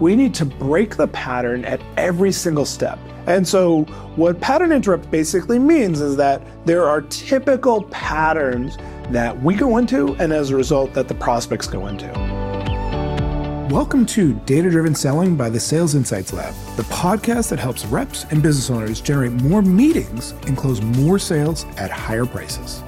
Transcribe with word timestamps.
we 0.00 0.14
need 0.14 0.34
to 0.34 0.44
break 0.44 0.96
the 0.96 1.08
pattern 1.08 1.64
at 1.64 1.80
every 1.96 2.30
single 2.30 2.66
step. 2.66 2.98
And 3.26 3.48
so, 3.48 3.84
what 4.16 4.40
pattern 4.40 4.70
interrupt 4.70 5.10
basically 5.10 5.58
means 5.58 6.00
is 6.00 6.16
that 6.16 6.42
there 6.66 6.86
are 6.86 7.00
typical 7.02 7.84
patterns 7.84 8.76
that 9.10 9.42
we 9.42 9.54
go 9.54 9.78
into, 9.78 10.14
and 10.16 10.32
as 10.34 10.50
a 10.50 10.56
result, 10.56 10.92
that 10.92 11.08
the 11.08 11.14
prospects 11.14 11.66
go 11.66 11.86
into. 11.86 12.06
Welcome 13.70 14.04
to 14.06 14.34
Data 14.44 14.70
Driven 14.70 14.94
Selling 14.94 15.34
by 15.34 15.48
the 15.48 15.58
Sales 15.58 15.94
Insights 15.94 16.32
Lab, 16.32 16.54
the 16.76 16.84
podcast 16.84 17.48
that 17.48 17.58
helps 17.58 17.86
reps 17.86 18.24
and 18.24 18.42
business 18.42 18.68
owners 18.68 19.00
generate 19.00 19.32
more 19.32 19.62
meetings 19.62 20.32
and 20.46 20.58
close 20.58 20.82
more 20.82 21.18
sales 21.18 21.64
at 21.78 21.90
higher 21.90 22.26
prices. 22.26 22.82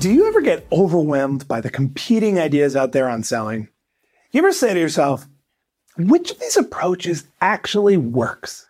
Do 0.00 0.10
you 0.10 0.28
ever 0.28 0.40
get 0.40 0.66
overwhelmed 0.72 1.46
by 1.48 1.60
the 1.60 1.68
competing 1.68 2.38
ideas 2.38 2.76
out 2.76 2.92
there 2.92 3.08
on 3.08 3.22
selling? 3.24 3.68
You 4.34 4.40
ever 4.40 4.52
say 4.52 4.74
to 4.74 4.80
yourself, 4.80 5.28
which 5.96 6.32
of 6.32 6.40
these 6.40 6.56
approaches 6.56 7.22
actually 7.40 7.96
works? 7.96 8.66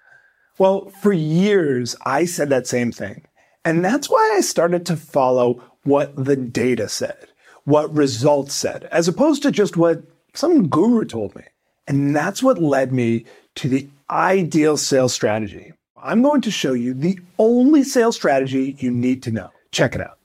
Well, 0.58 0.90
for 1.00 1.14
years, 1.14 1.96
I 2.04 2.26
said 2.26 2.50
that 2.50 2.66
same 2.66 2.92
thing. 2.92 3.24
And 3.64 3.82
that's 3.82 4.10
why 4.10 4.34
I 4.36 4.42
started 4.42 4.84
to 4.84 4.96
follow 4.96 5.62
what 5.84 6.22
the 6.22 6.36
data 6.36 6.86
said, 6.90 7.28
what 7.64 7.94
results 7.94 8.52
said, 8.52 8.86
as 8.92 9.08
opposed 9.08 9.42
to 9.44 9.50
just 9.50 9.78
what 9.78 10.02
some 10.34 10.68
guru 10.68 11.06
told 11.06 11.34
me. 11.34 11.44
And 11.88 12.14
that's 12.14 12.42
what 12.42 12.60
led 12.60 12.92
me 12.92 13.24
to 13.54 13.66
the 13.70 13.88
ideal 14.10 14.76
sales 14.76 15.14
strategy. 15.14 15.72
I'm 15.96 16.20
going 16.20 16.42
to 16.42 16.50
show 16.50 16.74
you 16.74 16.92
the 16.92 17.18
only 17.38 17.84
sales 17.84 18.16
strategy 18.16 18.76
you 18.80 18.90
need 18.90 19.22
to 19.22 19.32
know. 19.32 19.50
Check 19.70 19.94
it 19.94 20.02
out. 20.02 20.18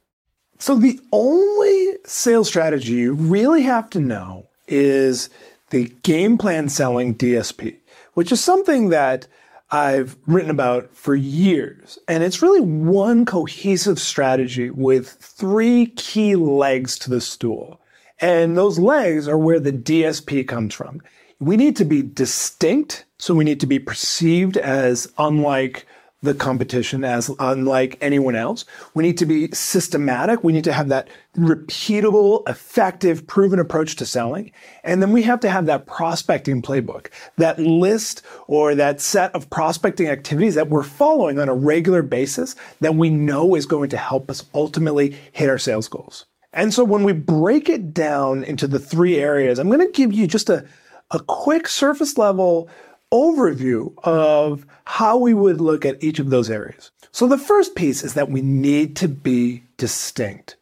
So 0.58 0.76
the 0.76 1.00
only 1.14 1.96
sales 2.04 2.50
strategy 2.50 2.92
you 2.92 3.14
really 3.14 3.62
have 3.62 3.90
to 3.92 4.02
know 4.02 4.49
is 4.70 5.30
the 5.70 5.90
game 6.04 6.38
plan 6.38 6.70
selling 6.70 7.16
DSP, 7.16 7.78
which 8.14 8.32
is 8.32 8.44
something 8.44 8.90
that 8.90 9.28
I've 9.72 10.18
written 10.26 10.50
about 10.50 10.96
for 10.96 11.16
years. 11.16 12.00
And 12.08 12.24
it's 12.24 12.42
really 12.42 12.62
one 12.62 13.26
cohesive 13.26 14.00
strategy 14.00 14.70
with 14.70 15.10
three 15.10 15.88
key 15.88 16.36
legs 16.36 16.98
to 17.00 17.10
the 17.10 17.22
stool. 17.22 17.80
And 18.20 18.58
those 18.58 18.80
legs 18.80 19.28
are 19.28 19.38
where 19.38 19.60
the 19.60 19.72
DSP 19.72 20.48
comes 20.48 20.74
from. 20.74 21.02
We 21.40 21.56
need 21.56 21.76
to 21.78 21.86
be 21.86 22.02
distinct. 22.02 23.06
So 23.18 23.34
we 23.34 23.44
need 23.44 23.60
to 23.60 23.68
be 23.68 23.80
perceived 23.80 24.58
as 24.58 25.12
unlike 25.18 25.86
the 26.22 26.34
competition 26.34 27.04
as 27.04 27.32
unlike 27.40 27.98
anyone 28.02 28.36
else. 28.36 28.66
We 28.94 29.04
need 29.04 29.18
to 29.20 29.26
be 29.26 29.50
systematic. 29.52 30.44
We 30.44 30.52
need 30.52 30.66
to 30.66 30.74
have 30.74 30.90
that 30.90 31.08
repeatable, 31.38 32.48
effective, 32.50 33.26
proven 33.26 33.60
approach 33.60 33.96
to 33.98 34.06
selling. 34.06 34.52
And 34.84 35.02
then 35.02 35.14
we 35.14 35.24
have 35.24 35.40
to 35.42 35.50
have 35.50 35.66
that 35.68 35.86
prospecting 35.86 36.62
playbook, 36.62 37.08
that 37.38 37.58
list 37.60 38.22
or 38.48 38.76
that 38.76 39.00
set 39.00 39.34
of 39.34 39.50
prospecting 39.50 40.08
activities 40.08 40.56
that 40.56 40.70
we're 40.70 40.84
following 40.84 41.40
on 41.40 41.48
a 41.48 41.56
regular 41.56 42.02
basis 42.02 42.56
that 42.82 42.96
we 42.96 43.10
know 43.10 43.56
is 43.56 43.66
going 43.66 43.90
to 43.90 43.98
help 43.98 44.30
us 44.30 44.46
ultimately 44.54 45.16
hit 45.32 45.50
our 45.50 45.58
sales 45.58 45.88
goals. 45.88 46.26
And 46.52 46.74
so 46.74 46.84
when 46.84 47.04
we 47.04 47.14
break 47.14 47.70
it 47.70 47.94
down 47.94 48.44
into 48.44 48.68
the 48.68 48.80
three 48.80 49.18
areas, 49.18 49.60
I'm 49.60 49.70
going 49.70 49.86
to 49.86 49.92
give 49.92 50.12
you 50.12 50.28
just 50.28 50.50
a, 50.50 50.66
a 51.12 51.20
quick 51.20 51.68
surface 51.68 52.18
level 52.18 52.70
overview 53.12 53.94
of 54.04 54.66
how 54.86 55.18
we 55.18 55.34
would 55.34 55.62
look 55.62 55.86
at 55.86 56.04
each 56.04 56.20
of 56.20 56.30
those 56.30 56.50
areas. 56.50 56.92
So 57.12 57.28
the 57.28 57.38
first 57.38 57.76
piece 57.76 58.04
is 58.04 58.14
that 58.14 58.30
we 58.30 58.42
need 58.42 58.96
to 58.98 59.08
be 59.08 59.64
distinct. 59.78 60.56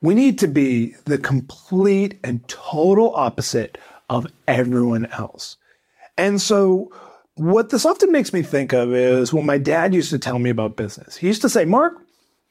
We 0.00 0.14
need 0.14 0.38
to 0.40 0.48
be 0.48 0.94
the 1.06 1.16
complete 1.16 2.18
and 2.22 2.46
total 2.46 3.14
opposite 3.14 3.78
of 4.10 4.26
everyone 4.46 5.06
else. 5.06 5.56
And 6.18 6.40
so 6.40 6.92
what 7.36 7.70
this 7.70 7.86
often 7.86 8.12
makes 8.12 8.32
me 8.32 8.42
think 8.42 8.72
of 8.72 8.94
is 8.94 9.32
what 9.32 9.44
my 9.44 9.58
dad 9.58 9.94
used 9.94 10.10
to 10.10 10.18
tell 10.18 10.38
me 10.38 10.50
about 10.50 10.76
business. 10.76 11.16
He 11.16 11.26
used 11.26 11.42
to 11.42 11.48
say, 11.48 11.64
Marc, 11.64 11.94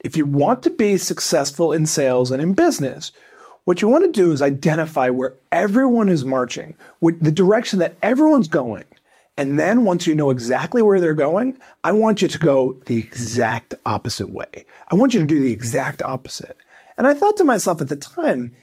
if 0.00 0.16
you 0.16 0.26
want 0.26 0.62
to 0.64 0.70
be 0.70 0.98
successful 0.98 1.72
in 1.72 1.86
sales 1.86 2.30
and 2.30 2.42
in 2.42 2.54
business, 2.54 3.12
what 3.64 3.80
you 3.80 3.88
want 3.88 4.04
to 4.04 4.12
do 4.12 4.32
is 4.32 4.42
identify 4.42 5.08
where 5.08 5.34
everyone 5.50 6.10
is 6.10 6.24
marching, 6.24 6.74
the 7.00 7.32
direction 7.32 7.78
that 7.78 7.96
everyone's 8.02 8.48
going, 8.48 8.84
and 9.36 9.58
then 9.58 9.84
once 9.84 10.06
you 10.06 10.14
know 10.14 10.30
exactly 10.30 10.80
where 10.80 11.00
they're 11.00 11.14
going, 11.14 11.58
I 11.82 11.92
want 11.92 12.22
you 12.22 12.28
to 12.28 12.38
go 12.38 12.74
the 12.86 12.98
exact 12.98 13.74
opposite 13.84 14.30
way. 14.30 14.64
I 14.90 14.94
want 14.94 15.12
you 15.14 15.20
to 15.20 15.26
do 15.26 15.40
the 15.40 15.52
exact 15.52 16.02
opposite. 16.02 16.56
And 16.96 17.06
I 17.06 17.14
thought 17.14 17.36
to 17.38 17.44
myself 17.44 17.80
at 17.80 17.88
the 17.88 17.96
time, 17.96 18.54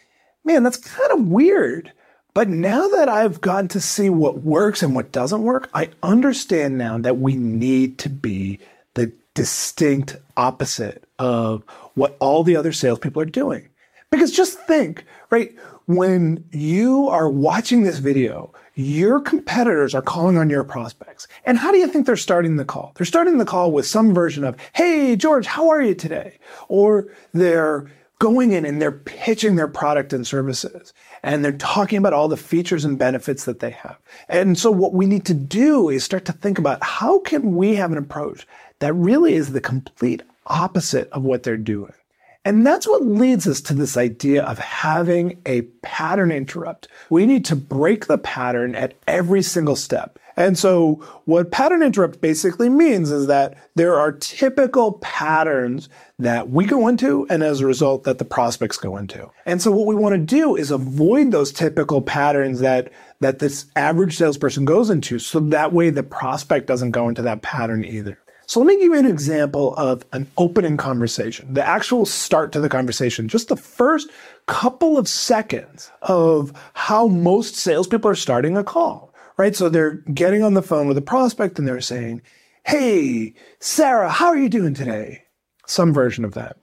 man, 0.45 0.63
that's 0.63 0.77
kind 0.77 1.11
of 1.11 1.27
weird. 1.27 1.91
But 2.33 2.47
now 2.47 2.87
that 2.87 3.09
I've 3.09 3.41
gotten 3.41 3.67
to 3.69 3.81
see 3.81 4.09
what 4.09 4.43
works 4.43 4.81
and 4.81 4.95
what 4.95 5.11
doesn't 5.11 5.43
work, 5.43 5.69
I 5.73 5.89
understand 6.01 6.77
now 6.77 6.97
that 6.99 7.17
we 7.17 7.35
need 7.35 7.97
to 7.99 8.09
be 8.09 8.59
the 8.93 9.11
distinct 9.33 10.15
opposite 10.37 11.03
of 11.19 11.63
what 11.95 12.15
all 12.21 12.43
the 12.43 12.55
other 12.55 12.71
salespeople 12.71 13.21
are 13.21 13.25
doing. 13.25 13.67
Because 14.09 14.31
just 14.31 14.59
think, 14.59 15.03
right? 15.29 15.53
When 15.87 16.45
you 16.51 17.09
are 17.09 17.29
watching 17.29 17.83
this 17.83 17.99
video, 17.99 18.53
your 18.75 19.19
competitors 19.19 19.93
are 19.93 20.01
calling 20.01 20.37
on 20.37 20.49
your 20.49 20.63
prospects. 20.63 21.27
And 21.45 21.57
how 21.57 21.71
do 21.71 21.77
you 21.77 21.87
think 21.87 22.05
they're 22.05 22.15
starting 22.15 22.55
the 22.55 22.65
call? 22.65 22.93
They're 22.95 23.05
starting 23.05 23.37
the 23.37 23.45
call 23.45 23.71
with 23.71 23.85
some 23.85 24.13
version 24.13 24.43
of, 24.43 24.55
Hey, 24.73 25.15
George, 25.15 25.45
how 25.45 25.69
are 25.69 25.81
you 25.81 25.93
today? 25.93 26.37
Or 26.67 27.07
they're 27.33 27.89
going 28.19 28.51
in 28.51 28.65
and 28.65 28.81
they're 28.81 28.91
pitching 28.91 29.55
their 29.55 29.67
product 29.67 30.13
and 30.13 30.27
services 30.27 30.93
and 31.23 31.43
they're 31.43 31.51
talking 31.51 31.97
about 31.97 32.13
all 32.13 32.27
the 32.27 32.37
features 32.37 32.85
and 32.85 32.97
benefits 32.97 33.45
that 33.45 33.59
they 33.59 33.71
have. 33.71 33.97
And 34.29 34.57
so 34.57 34.69
what 34.69 34.93
we 34.93 35.07
need 35.07 35.25
to 35.25 35.33
do 35.33 35.89
is 35.89 36.03
start 36.03 36.25
to 36.25 36.33
think 36.33 36.59
about 36.59 36.83
how 36.83 37.19
can 37.19 37.55
we 37.55 37.75
have 37.75 37.91
an 37.91 37.97
approach 37.97 38.45
that 38.79 38.93
really 38.93 39.33
is 39.33 39.53
the 39.53 39.61
complete 39.61 40.21
opposite 40.45 41.09
of 41.09 41.23
what 41.23 41.43
they're 41.43 41.57
doing. 41.57 41.93
And 42.43 42.65
that's 42.65 42.87
what 42.87 43.05
leads 43.05 43.47
us 43.47 43.61
to 43.61 43.73
this 43.75 43.97
idea 43.97 44.43
of 44.43 44.57
having 44.57 45.39
a 45.45 45.61
pattern 45.83 46.31
interrupt. 46.31 46.87
We 47.09 47.27
need 47.27 47.45
to 47.45 47.55
break 47.55 48.07
the 48.07 48.17
pattern 48.17 48.73
at 48.73 48.95
every 49.07 49.43
single 49.43 49.75
step. 49.75 50.17
And 50.37 50.57
so 50.57 50.95
what 51.25 51.51
pattern 51.51 51.83
interrupt 51.83 52.21
basically 52.21 52.69
means 52.69 53.11
is 53.11 53.27
that 53.27 53.57
there 53.75 53.99
are 53.99 54.11
typical 54.11 54.93
patterns 54.93 55.89
that 56.17 56.49
we 56.49 56.65
go 56.65 56.87
into 56.87 57.27
and 57.29 57.43
as 57.43 57.61
a 57.61 57.67
result 57.67 58.05
that 58.05 58.17
the 58.17 58.25
prospects 58.25 58.77
go 58.77 58.97
into. 58.97 59.29
And 59.45 59.61
so 59.61 59.71
what 59.71 59.85
we 59.85 59.95
want 59.95 60.13
to 60.13 60.19
do 60.19 60.55
is 60.55 60.71
avoid 60.71 61.31
those 61.31 61.51
typical 61.51 62.01
patterns 62.01 62.59
that 62.61 62.91
that 63.19 63.37
this 63.37 63.65
average 63.75 64.17
salesperson 64.17 64.65
goes 64.65 64.89
into 64.89 65.19
so 65.19 65.39
that 65.39 65.73
way 65.73 65.91
the 65.91 66.01
prospect 66.01 66.65
doesn't 66.65 66.89
go 66.89 67.07
into 67.07 67.21
that 67.21 67.43
pattern 67.43 67.85
either. 67.85 68.17
So 68.51 68.59
let 68.59 68.67
me 68.67 68.75
give 68.75 68.91
you 68.91 68.99
an 68.99 69.05
example 69.05 69.73
of 69.75 70.03
an 70.11 70.29
opening 70.37 70.75
conversation, 70.75 71.53
the 71.53 71.65
actual 71.65 72.05
start 72.05 72.51
to 72.51 72.59
the 72.59 72.67
conversation, 72.67 73.29
just 73.29 73.47
the 73.47 73.55
first 73.55 74.09
couple 74.45 74.97
of 74.97 75.07
seconds 75.07 75.89
of 76.01 76.51
how 76.73 77.07
most 77.07 77.55
salespeople 77.55 78.11
are 78.11 78.13
starting 78.13 78.57
a 78.57 78.63
call, 78.65 79.13
right? 79.37 79.55
So 79.55 79.69
they're 79.69 80.03
getting 80.13 80.43
on 80.43 80.53
the 80.53 80.61
phone 80.61 80.89
with 80.89 80.97
a 80.97 81.01
prospect 81.01 81.59
and 81.59 81.65
they're 81.65 81.79
saying, 81.79 82.23
Hey, 82.65 83.35
Sarah, 83.61 84.09
how 84.09 84.27
are 84.27 84.37
you 84.37 84.49
doing 84.49 84.73
today? 84.73 85.23
Some 85.65 85.93
version 85.93 86.25
of 86.25 86.33
that. 86.33 86.57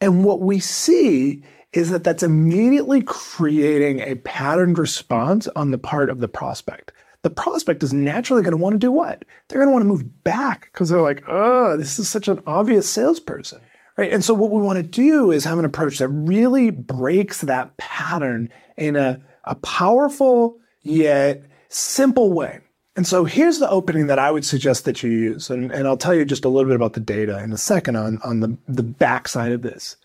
And 0.00 0.24
what 0.24 0.40
we 0.40 0.60
see 0.60 1.42
is 1.74 1.90
that 1.90 2.04
that's 2.04 2.22
immediately 2.22 3.02
creating 3.02 4.00
a 4.00 4.14
patterned 4.14 4.78
response 4.78 5.46
on 5.48 5.72
the 5.72 5.78
part 5.78 6.08
of 6.08 6.20
the 6.20 6.28
prospect 6.28 6.90
the 7.24 7.30
prospect 7.30 7.82
is 7.82 7.94
naturally 7.94 8.42
going 8.42 8.52
to 8.52 8.62
want 8.62 8.74
to 8.74 8.78
do 8.78 8.92
what? 8.92 9.24
They're 9.48 9.58
going 9.58 9.68
to 9.68 9.72
want 9.72 9.82
to 9.82 9.88
move 9.88 10.24
back 10.24 10.68
because 10.70 10.90
they're 10.90 11.00
like, 11.00 11.24
oh, 11.26 11.74
this 11.78 11.98
is 11.98 12.06
such 12.06 12.28
an 12.28 12.42
obvious 12.46 12.88
salesperson. 12.88 13.62
Right. 13.96 14.12
And 14.12 14.22
so 14.22 14.34
what 14.34 14.50
we 14.50 14.60
want 14.60 14.76
to 14.76 14.82
do 14.82 15.30
is 15.30 15.44
have 15.44 15.58
an 15.58 15.64
approach 15.64 15.98
that 15.98 16.08
really 16.08 16.70
breaks 16.70 17.40
that 17.40 17.76
pattern 17.78 18.50
in 18.76 18.94
a, 18.94 19.22
a 19.44 19.54
powerful 19.54 20.58
yet 20.82 21.44
simple 21.70 22.32
way. 22.32 22.60
And 22.94 23.06
so 23.06 23.24
here's 23.24 23.58
the 23.58 23.70
opening 23.70 24.06
that 24.08 24.18
I 24.18 24.30
would 24.30 24.44
suggest 24.44 24.84
that 24.84 25.02
you 25.02 25.10
use. 25.10 25.48
And, 25.48 25.72
and 25.72 25.88
I'll 25.88 25.96
tell 25.96 26.14
you 26.14 26.26
just 26.26 26.44
a 26.44 26.50
little 26.50 26.68
bit 26.68 26.76
about 26.76 26.92
the 26.92 27.00
data 27.00 27.42
in 27.42 27.52
a 27.52 27.58
second 27.58 27.96
on, 27.96 28.18
on 28.22 28.40
the, 28.40 28.58
the 28.68 28.82
backside 28.82 29.52
of 29.52 29.62
this. 29.62 29.96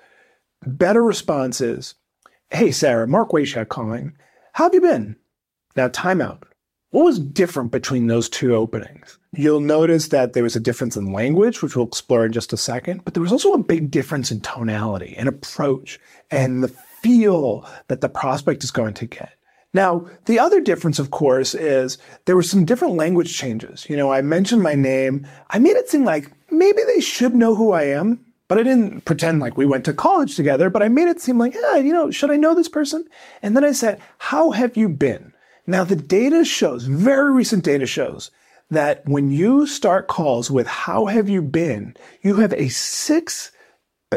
Better 0.66 1.04
response 1.04 1.60
is, 1.60 1.96
Hey, 2.50 2.72
Sarah, 2.72 3.08
Marc 3.08 3.32
Wayshak 3.32 3.68
calling. 3.68 4.14
How 4.54 4.64
have 4.66 4.74
you 4.74 4.82
been? 4.82 5.18
Now, 5.76 5.90
timeout. 5.90 6.44
What 6.92 7.06
was 7.06 7.20
different 7.20 7.72
between 7.72 8.08
those 8.08 8.28
two 8.28 8.56
openings? 8.56 9.20
You'll 9.32 9.60
notice 9.60 10.08
that 10.08 10.34
there 10.34 10.42
was 10.42 10.56
a 10.56 10.60
difference 10.60 10.98
in 10.98 11.14
language, 11.14 11.62
which 11.62 11.76
we'll 11.76 11.86
explore 11.86 12.26
in 12.26 12.32
just 12.32 12.52
a 12.52 12.58
second, 12.58 13.06
but 13.06 13.14
there 13.14 13.22
was 13.22 13.32
also 13.32 13.54
a 13.54 13.62
big 13.62 13.92
difference 13.92 14.32
in 14.32 14.42
tonality 14.42 15.14
and 15.16 15.30
approach 15.30 16.00
and 16.32 16.64
the 16.64 16.68
feel 16.68 17.64
that 17.90 18.02
the 18.02 18.10
prospect 18.10 18.64
is 18.64 18.72
going 18.72 18.96
to 18.96 19.06
get. 19.06 19.34
Now, 19.72 20.08
the 20.26 20.40
other 20.40 20.60
difference, 20.60 20.98
of 20.98 21.12
course, 21.12 21.54
is 21.54 22.00
there 22.26 22.36
were 22.36 22.42
some 22.42 22.66
different 22.66 22.96
language 22.96 23.38
changes. 23.38 23.88
You 23.88 23.96
know, 23.96 24.12
I 24.12 24.24
mentioned 24.24 24.64
my 24.64 24.74
name. 24.74 25.28
I 25.52 25.60
made 25.60 25.78
it 25.78 25.90
seem 25.90 26.06
like 26.06 26.32
maybe 26.50 26.82
they 26.88 27.02
should 27.02 27.36
know 27.36 27.54
who 27.54 27.72
I 27.72 27.84
am, 27.84 28.26
but 28.48 28.58
I 28.58 28.64
didn't 28.64 29.06
pretend 29.06 29.42
like 29.42 29.58
we 29.58 29.68
went 29.68 29.86
to 29.86 29.94
college 29.94 30.36
together, 30.36 30.72
but 30.72 30.82
I 30.82 30.88
made 30.88 31.08
it 31.08 31.22
seem 31.22 31.38
like, 31.38 31.54
yeah, 31.54 31.76
you 31.76 31.94
know, 31.94 32.10
should 32.10 32.32
I 32.32 32.36
know 32.36 32.56
this 32.56 32.68
person? 32.68 33.06
And 33.44 33.56
then 33.56 33.64
I 33.64 33.74
said, 33.74 34.02
how 34.18 34.50
have 34.50 34.76
you 34.76 34.90
been? 34.90 35.34
Now, 35.70 35.84
the 35.84 35.96
data 35.96 36.44
shows, 36.46 36.86
very 36.86 37.32
recent 37.32 37.64
data 37.64 37.86
shows, 37.86 38.32
that 38.72 39.08
when 39.08 39.30
you 39.30 39.68
start 39.68 40.08
calls 40.08 40.50
with 40.50 40.66
how 40.66 41.06
have 41.06 41.30
you 41.30 41.44
been, 41.44 41.96
you 42.24 42.38
have 42.38 42.54
a 42.54 42.70
six, 42.70 43.52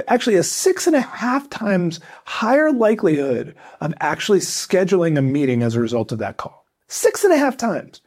actually 0.09 0.37
a 0.37 0.43
six 0.43 0.87
and 0.87 0.97
a 0.97 1.03
half 1.03 1.51
times 1.51 2.01
higher 2.25 2.73
likelihood 2.73 3.55
of 3.83 3.93
actually 4.01 4.39
scheduling 4.39 5.19
a 5.19 5.21
meeting 5.21 5.63
as 5.63 5.75
a 5.75 5.81
result 5.81 6.11
of 6.11 6.19
that 6.21 6.39
call. 6.39 6.65
Six 6.89 7.23
and 7.23 7.35
a 7.35 7.39
half 7.39 7.59
times. 7.59 8.01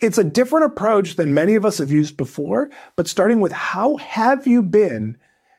It's 0.00 0.18
a 0.18 0.24
different 0.24 0.66
approach 0.66 1.14
than 1.14 1.32
many 1.32 1.54
of 1.54 1.64
us 1.64 1.78
have 1.78 1.92
used 1.92 2.16
before, 2.16 2.68
but 2.96 3.06
starting 3.06 3.38
with 3.38 3.52
how 3.52 3.96
have 3.98 4.44
you 4.44 4.60
been 4.60 5.16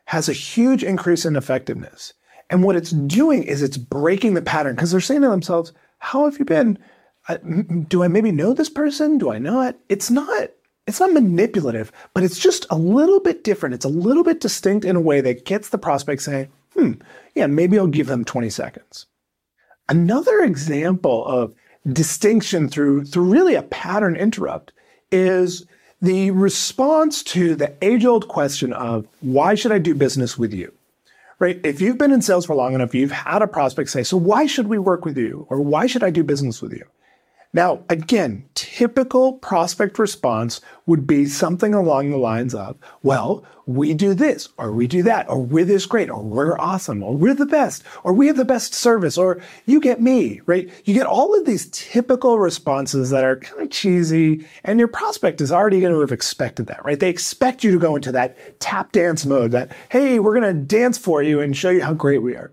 has 0.07 0.27
a 0.27 0.33
huge 0.33 0.83
increase 0.83 1.23
in 1.23 1.37
effectiveness. 1.37 2.13
And 2.49 2.63
what 2.65 2.75
it's 2.75 2.91
doing 2.91 3.43
is 3.43 3.61
it's 3.61 3.77
breaking 3.77 4.33
the 4.33 4.41
pattern 4.41 4.75
because 4.75 4.91
they're 4.91 4.99
saying 4.99 5.21
to 5.21 5.29
themselves, 5.29 5.71
how 5.99 6.25
have 6.25 6.37
you 6.37 6.43
been? 6.43 6.77
Do 7.37 8.03
I 8.03 8.07
maybe 8.07 8.31
know 8.31 8.53
this 8.53 8.69
person? 8.69 9.17
Do 9.17 9.31
I 9.31 9.39
not? 9.39 9.75
It's 9.87 10.09
not. 10.09 10.49
It's 10.87 10.99
not 10.99 11.13
manipulative, 11.13 11.91
but 12.15 12.23
it's 12.23 12.39
just 12.39 12.65
a 12.71 12.77
little 12.77 13.19
bit 13.19 13.43
different. 13.43 13.75
It's 13.75 13.85
a 13.85 13.89
little 13.89 14.23
bit 14.23 14.39
distinct 14.41 14.85
in 14.85 14.95
a 14.95 15.01
way 15.01 15.21
that 15.21 15.45
gets 15.45 15.69
the 15.69 15.77
prospect 15.77 16.23
saying, 16.23 16.49
hmm, 16.73 16.93
yeah, 17.35 17.45
maybe 17.45 17.77
I'll 17.77 17.85
give 17.85 18.07
them 18.07 18.25
20 18.25 18.49
seconds. 18.49 19.05
Another 19.87 20.39
example 20.39 21.25
of 21.25 21.53
distinction 21.93 22.69
through, 22.69 23.05
through 23.05 23.31
really 23.31 23.53
a 23.53 23.63
pattern 23.63 24.15
interrupt 24.15 24.71
is 25.11 25.65
the 26.01 26.31
response 26.31 27.21
to 27.23 27.55
the 27.55 27.75
age 27.83 28.05
old 28.05 28.27
question 28.27 28.73
of 28.73 29.07
why 29.21 29.53
should 29.53 29.71
I 29.71 29.77
do 29.77 29.93
business 29.93 30.37
with 30.37 30.53
you? 30.53 30.73
Right? 31.37 31.59
If 31.63 31.81
you've 31.81 31.97
been 31.97 32.11
in 32.11 32.21
sales 32.21 32.45
for 32.45 32.55
long 32.55 32.73
enough, 32.73 32.95
you've 32.95 33.11
had 33.11 33.41
a 33.41 33.47
prospect 33.47 33.89
say, 33.89 34.03
so 34.03 34.17
why 34.17 34.45
should 34.45 34.67
we 34.67 34.77
work 34.77 35.05
with 35.05 35.17
you? 35.17 35.45
Or 35.49 35.61
why 35.61 35.85
should 35.85 36.03
I 36.03 36.09
do 36.09 36.23
business 36.23 36.61
with 36.61 36.73
you? 36.73 36.85
Now, 37.51 37.83
again, 37.89 38.47
typical 38.53 39.33
prospect 39.33 39.97
response 39.97 40.61
would 40.85 41.07
be 41.07 41.25
something 41.25 41.73
along 41.73 42.11
the 42.11 42.17
lines 42.17 42.53
of, 42.53 42.77
well, 43.01 43.43
we 43.65 43.95
do 43.95 44.13
this, 44.13 44.49
or 44.57 44.71
we 44.71 44.85
do 44.85 45.01
that, 45.03 45.27
or 45.27 45.39
we're 45.39 45.65
this 45.65 45.87
great, 45.87 46.11
or 46.11 46.21
we're 46.21 46.59
awesome, 46.59 47.01
or 47.01 47.15
we're 47.15 47.33
the 47.33 47.47
best, 47.47 47.83
or 48.03 48.13
we 48.13 48.27
have 48.27 48.37
the 48.37 48.45
best 48.45 48.75
service, 48.75 49.17
or 49.17 49.41
you 49.65 49.79
get 49.79 49.99
me, 49.99 50.41
right? 50.45 50.69
You 50.85 50.93
get 50.93 51.07
all 51.07 51.37
of 51.37 51.45
these 51.45 51.69
typical 51.71 52.37
responses 52.37 53.09
that 53.09 53.23
are 53.23 53.37
kind 53.37 53.63
of 53.63 53.71
cheesy, 53.71 54.45
and 54.63 54.77
your 54.77 54.87
prospect 54.87 55.41
is 55.41 55.51
already 55.51 55.79
going 55.79 55.93
to 55.93 56.01
have 56.01 56.11
expected 56.11 56.67
that, 56.67 56.85
right? 56.85 56.99
They 56.99 57.09
expect 57.09 57.63
you 57.63 57.71
to 57.71 57.79
go 57.79 57.95
into 57.95 58.11
that 58.11 58.59
tap 58.59 58.91
dance 58.91 59.25
mode 59.25 59.51
that, 59.51 59.71
hey, 59.89 60.19
we're 60.19 60.39
going 60.39 60.55
to 60.55 60.61
dance 60.61 60.99
for 60.99 61.23
you 61.23 61.39
and 61.39 61.57
show 61.57 61.71
you 61.71 61.81
how 61.81 61.95
great 61.95 62.21
we 62.21 62.35
are. 62.35 62.51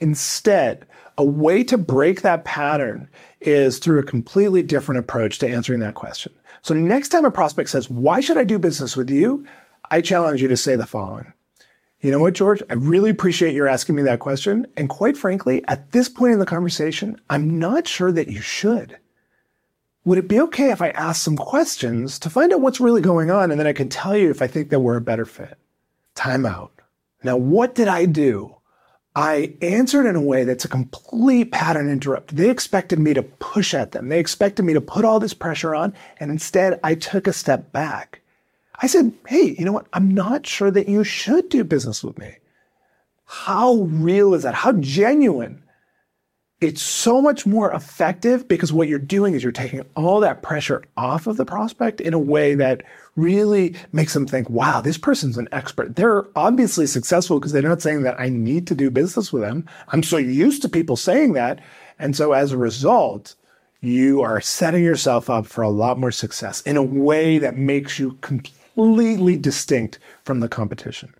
Instead, 0.00 0.86
a 1.18 1.24
way 1.24 1.64
to 1.64 1.76
break 1.76 2.22
that 2.22 2.44
pattern 2.44 3.08
is 3.40 3.78
through 3.78 3.98
a 3.98 4.04
completely 4.04 4.62
different 4.62 5.00
approach 5.00 5.38
to 5.40 5.48
answering 5.48 5.80
that 5.80 5.94
question. 5.94 6.32
So 6.62 6.74
next 6.74 7.08
time 7.08 7.24
a 7.24 7.30
prospect 7.30 7.70
says, 7.70 7.90
why 7.90 8.20
should 8.20 8.38
I 8.38 8.44
do 8.44 8.58
business 8.58 8.96
with 8.96 9.10
you? 9.10 9.44
I 9.90 10.00
challenge 10.00 10.40
you 10.40 10.48
to 10.48 10.56
say 10.56 10.76
the 10.76 10.86
following. 10.86 11.32
You 12.00 12.12
know 12.12 12.20
what, 12.20 12.34
George? 12.34 12.62
I 12.70 12.74
really 12.74 13.10
appreciate 13.10 13.54
your 13.54 13.66
asking 13.66 13.96
me 13.96 14.02
that 14.02 14.20
question. 14.20 14.66
And 14.76 14.88
quite 14.88 15.16
frankly, 15.16 15.64
at 15.66 15.90
this 15.90 16.08
point 16.08 16.34
in 16.34 16.38
the 16.38 16.46
conversation, 16.46 17.20
I'm 17.28 17.58
not 17.58 17.88
sure 17.88 18.12
that 18.12 18.28
you 18.28 18.40
should. 18.40 18.96
Would 20.04 20.18
it 20.18 20.28
be 20.28 20.40
okay 20.42 20.70
if 20.70 20.80
I 20.80 20.90
ask 20.90 21.20
some 21.20 21.36
questions 21.36 22.20
to 22.20 22.30
find 22.30 22.52
out 22.52 22.60
what's 22.60 22.80
really 22.80 23.02
going 23.02 23.32
on 23.32 23.50
and 23.50 23.58
then 23.58 23.66
I 23.66 23.72
can 23.72 23.88
tell 23.88 24.16
you 24.16 24.30
if 24.30 24.40
I 24.40 24.46
think 24.46 24.70
that 24.70 24.80
we're 24.80 24.96
a 24.96 25.00
better 25.00 25.26
fit? 25.26 25.58
Time 26.14 26.46
out. 26.46 26.70
Now, 27.24 27.36
what 27.36 27.74
did 27.74 27.88
I 27.88 28.04
do 28.06 28.57
I 29.14 29.54
answered 29.62 30.06
in 30.06 30.16
a 30.16 30.20
way 30.20 30.44
that's 30.44 30.64
a 30.64 30.68
complete 30.68 31.50
pattern 31.50 31.90
interrupt. 31.90 32.36
They 32.36 32.50
expected 32.50 32.98
me 32.98 33.14
to 33.14 33.22
push 33.22 33.74
at 33.74 33.92
them. 33.92 34.08
They 34.08 34.20
expected 34.20 34.64
me 34.64 34.74
to 34.74 34.80
put 34.80 35.04
all 35.04 35.18
this 35.18 35.34
pressure 35.34 35.74
on. 35.74 35.94
And 36.20 36.30
instead, 36.30 36.78
I 36.84 36.94
took 36.94 37.26
a 37.26 37.32
step 37.32 37.72
back. 37.72 38.20
I 38.80 38.86
said, 38.86 39.12
Hey, 39.26 39.56
you 39.58 39.64
know 39.64 39.72
what? 39.72 39.88
I'm 39.92 40.12
not 40.12 40.46
sure 40.46 40.70
that 40.70 40.88
you 40.88 41.02
should 41.02 41.48
do 41.48 41.64
business 41.64 42.04
with 42.04 42.16
me. 42.18 42.36
How 43.24 43.74
real 43.74 44.34
is 44.34 44.44
that? 44.44 44.54
How 44.54 44.72
genuine 44.72 45.64
it's 46.60 46.82
so 46.82 47.22
much 47.22 47.46
more 47.46 47.72
effective 47.72 48.48
because 48.48 48.72
what 48.72 48.88
you're 48.88 48.98
doing 48.98 49.34
is 49.34 49.42
you're 49.44 49.52
taking 49.52 49.82
all 49.94 50.18
that 50.20 50.42
pressure 50.42 50.82
off 50.96 51.28
of 51.28 51.36
the 51.36 51.44
prospect 51.44 52.00
in 52.00 52.14
a 52.14 52.18
way 52.18 52.56
that 52.56 52.82
really 53.14 53.76
makes 53.92 54.12
them 54.12 54.26
think, 54.26 54.50
wow, 54.50 54.80
this 54.80 54.98
person's 54.98 55.38
an 55.38 55.48
expert. 55.52 55.94
They're 55.94 56.26
obviously 56.36 56.86
successful 56.86 57.38
because 57.38 57.52
they're 57.52 57.62
not 57.62 57.82
saying 57.82 58.02
that 58.02 58.18
I 58.18 58.28
need 58.28 58.66
to 58.68 58.74
do 58.74 58.90
business 58.90 59.32
with 59.32 59.42
them. 59.42 59.66
I'm 59.88 60.02
so 60.02 60.16
used 60.16 60.62
to 60.62 60.68
people 60.68 60.96
saying 60.96 61.34
that. 61.34 61.60
And 61.98 62.16
so 62.16 62.32
as 62.32 62.50
a 62.50 62.58
result, 62.58 63.36
you 63.80 64.22
are 64.22 64.40
setting 64.40 64.82
yourself 64.82 65.30
up 65.30 65.46
for 65.46 65.62
a 65.62 65.68
lot 65.68 65.98
more 65.98 66.10
success 66.10 66.60
in 66.62 66.76
a 66.76 66.82
way 66.82 67.38
that 67.38 67.56
makes 67.56 68.00
you 68.00 68.18
completely 68.20 69.36
distinct 69.36 70.00
from 70.24 70.40
the 70.40 70.48
competition. 70.48 71.14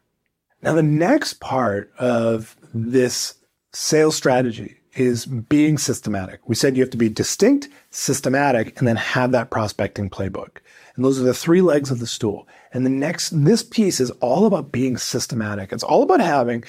Now, 0.63 0.73
the 0.73 0.83
next 0.83 1.35
part 1.35 1.93
of 1.97 2.57
this 2.75 3.35
sales 3.73 4.17
strategy 4.17 4.79
is 4.99 5.27
being 5.27 5.79
systematic. 5.79 6.41
We 6.47 6.55
said 6.55 6.77
you 6.77 6.83
have 6.83 6.91
to 6.91 6.97
be 6.97 7.09
distinct, 7.09 7.69
systematic, 7.91 8.79
and 8.79 8.87
then 8.87 8.97
have 8.97 9.33
that 9.33 9.51
prospecting 9.51 10.11
playbook. 10.11 10.59
And 10.97 11.05
those 11.05 11.21
are 11.21 11.25
the 11.25 11.35
three 11.35 11.63
legs 11.63 11.91
of 11.91 12.01
the 12.01 12.07
stool. 12.07 12.49
And 12.73 12.85
the 12.85 12.91
next, 12.91 13.31
this 13.31 13.63
piece 13.63 14.01
is 14.01 14.11
all 14.21 14.47
about 14.47 14.73
being 14.73 14.97
systematic. 14.97 15.73
It's 15.73 15.85
all 15.85 16.03
about 16.03 16.21
having 16.21 16.65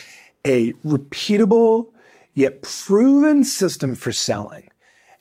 a 0.45 0.73
repeatable 0.85 1.91
yet 2.33 2.61
proven 2.61 3.43
system 3.43 3.95
for 3.95 4.11
selling. 4.11 4.69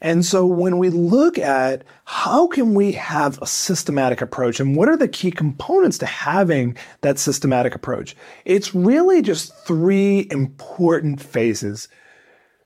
And 0.01 0.25
so 0.25 0.47
when 0.47 0.79
we 0.79 0.91
look 0.91 1.39
at 1.39 1.83
how 2.05 2.47
can 2.47 2.75
we 2.75 2.93
have 2.93 3.41
a 3.43 3.47
systematic 3.47 4.21
approach 4.21 4.61
and 4.61 4.77
what 4.77 4.89
are 4.89 4.97
the 4.97 5.09
key 5.09 5.33
components 5.33 5.99
to 5.99 6.07
having 6.07 6.77
that 7.01 7.19
systematic 7.19 7.75
approach, 7.75 8.15
it's 8.45 8.75
really 8.75 9.23
just 9.23 9.57
three 9.67 10.29
important 10.31 11.21
phases 11.21 11.89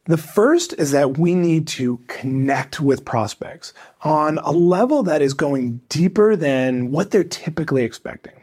the 0.05 0.17
first 0.17 0.73
is 0.79 0.91
that 0.91 1.17
we 1.19 1.35
need 1.35 1.67
to 1.69 1.99
connect 2.09 2.81
with 2.81 3.05
prospects 3.05 3.73
on 4.03 4.39
a 4.39 4.51
level 4.51 5.05
that 5.05 5.23
is 5.23 5.33
going 5.33 5.81
deeper 5.89 6.35
than 6.35 6.91
what 6.91 7.11
they're 7.11 7.23
typically 7.23 7.85
expecting. 7.85 8.35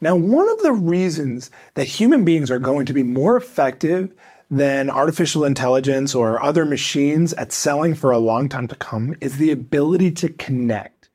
Now, 0.00 0.14
one 0.14 0.48
of 0.48 0.62
the 0.62 0.72
reasons 0.72 1.50
that 1.74 1.84
human 1.84 2.24
beings 2.24 2.50
are 2.50 2.58
going 2.58 2.86
to 2.86 2.92
be 2.92 3.02
more 3.02 3.36
effective 3.36 4.12
than 4.48 4.88
artificial 4.88 5.44
intelligence 5.44 6.14
or 6.14 6.40
other 6.40 6.64
machines 6.64 7.32
at 7.34 7.50
selling 7.50 7.94
for 7.94 8.12
a 8.12 8.18
long 8.18 8.48
time 8.48 8.68
to 8.68 8.76
come 8.76 9.16
is 9.20 9.38
the 9.38 9.50
ability 9.50 10.12
to 10.12 10.28
connect. 10.28 11.08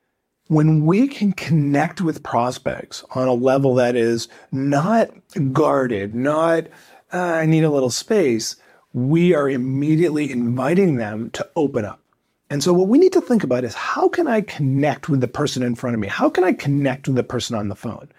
When 0.48 0.84
we 0.84 1.08
can 1.08 1.32
connect 1.32 2.02
with 2.02 2.22
prospects 2.22 3.04
on 3.14 3.26
a 3.26 3.32
level 3.32 3.76
that 3.76 3.96
is 3.96 4.28
not 4.50 5.08
guarded, 5.52 6.14
not, 6.14 6.66
uh, 7.10 7.18
I 7.18 7.46
need 7.46 7.64
a 7.64 7.70
little 7.70 7.88
space, 7.88 8.56
we 8.92 9.34
are 9.34 9.48
immediately 9.48 10.30
inviting 10.30 10.96
them 10.96 11.30
to 11.30 11.48
open 11.56 11.84
up. 11.84 12.00
And 12.50 12.62
so 12.62 12.74
what 12.74 12.88
we 12.88 12.98
need 12.98 13.14
to 13.14 13.20
think 13.20 13.44
about 13.44 13.64
is 13.64 13.74
how 13.74 14.08
can 14.08 14.26
I 14.26 14.42
connect 14.42 15.08
with 15.08 15.20
the 15.20 15.28
person 15.28 15.62
in 15.62 15.74
front 15.74 15.94
of 15.94 16.00
me? 16.00 16.08
How 16.08 16.28
can 16.28 16.44
I 16.44 16.52
connect 16.52 17.08
with 17.08 17.16
the 17.16 17.22
person 17.22 17.56
on 17.56 17.68
the 17.68 17.74
phone? 17.74 18.10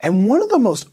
And 0.00 0.28
one 0.28 0.42
of 0.42 0.48
the 0.48 0.58
most 0.58 0.88